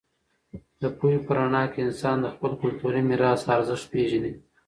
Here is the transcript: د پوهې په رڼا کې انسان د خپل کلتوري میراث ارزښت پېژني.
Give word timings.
د 0.81 0.83
پوهې 0.97 1.17
په 1.25 1.31
رڼا 1.37 1.63
کې 1.71 1.79
انسان 1.87 2.17
د 2.21 2.25
خپل 2.33 2.51
کلتوري 2.61 3.01
میراث 3.09 3.41
ارزښت 3.55 3.85
پېژني. 3.93 4.31